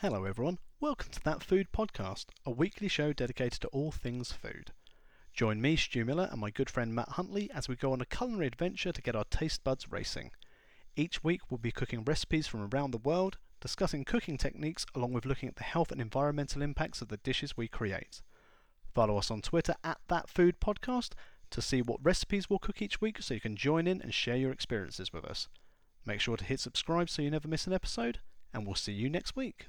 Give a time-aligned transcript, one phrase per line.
[0.00, 0.60] Hello, everyone.
[0.78, 4.70] Welcome to That Food Podcast, a weekly show dedicated to all things food.
[5.32, 8.06] Join me, Stu Miller, and my good friend Matt Huntley as we go on a
[8.06, 10.30] culinary adventure to get our taste buds racing.
[10.94, 15.26] Each week, we'll be cooking recipes from around the world, discussing cooking techniques, along with
[15.26, 18.22] looking at the health and environmental impacts of the dishes we create.
[18.94, 21.14] Follow us on Twitter at That Food Podcast
[21.50, 24.36] to see what recipes we'll cook each week so you can join in and share
[24.36, 25.48] your experiences with us.
[26.06, 28.20] Make sure to hit subscribe so you never miss an episode,
[28.54, 29.66] and we'll see you next week.